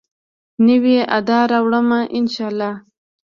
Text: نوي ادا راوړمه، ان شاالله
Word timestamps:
نوي 0.65 0.97
ادا 1.17 1.39
راوړمه، 1.51 1.99
ان 2.15 2.25
شاالله 2.33 2.71